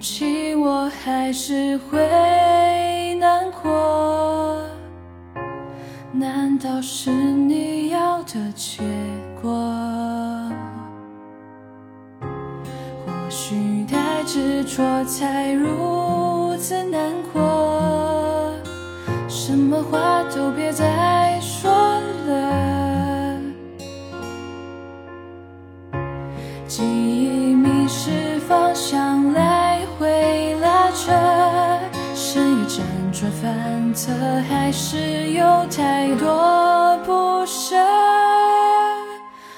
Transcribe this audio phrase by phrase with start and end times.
[0.00, 4.62] 起，我还是会难过。
[6.12, 8.82] 难道是你要的结
[9.42, 9.50] 果？
[13.04, 18.54] 或许太执着，才如此难过。
[19.28, 20.86] 什么话都别再
[32.90, 34.12] 辗转反侧，
[34.48, 37.76] 还是有太多不舍。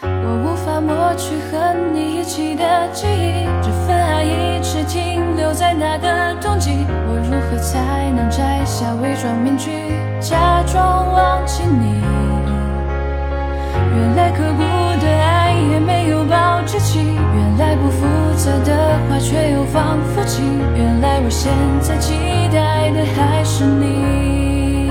[0.00, 0.06] 我
[0.44, 6.86] 无法抹去和你一起的记忆，这份爱一直停留在那个冬季。
[7.06, 9.72] 我如何才能摘下伪装面具，
[10.20, 12.00] 假装忘记你？
[13.94, 14.62] 原来刻骨
[15.02, 18.06] 的爱也没有保质期，原来不负
[18.36, 20.40] 责的话却又仿佛记，
[20.76, 22.37] 原来我现在期待
[22.98, 24.90] 的还是你。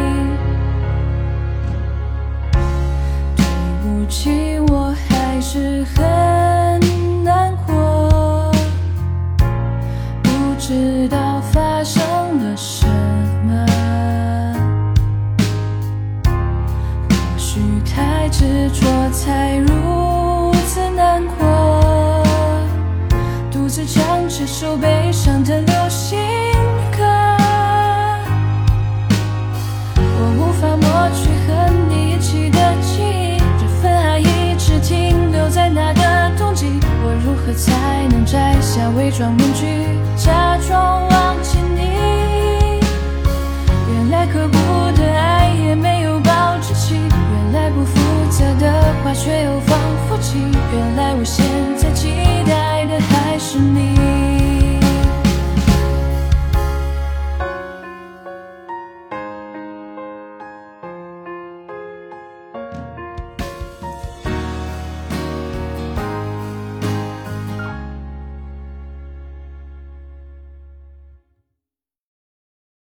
[3.35, 3.43] 对
[3.83, 6.79] 不起，我还是很
[7.23, 8.49] 难过，
[10.23, 12.01] 不知道发生
[12.39, 12.87] 了什
[13.45, 13.65] 么。
[17.09, 22.23] 或许太执着，才如此难过。
[23.51, 25.06] 独自唱这首悲
[37.53, 39.65] 才能摘下伪装面具，
[40.15, 42.79] 假装忘记你。
[43.89, 44.57] 原来刻骨
[44.97, 50.37] 的爱也没有保质期，原来不复杂的话却又防不剂。
[50.73, 51.45] 原来我现
[51.77, 52.09] 在期
[52.45, 54.36] 待的还是你。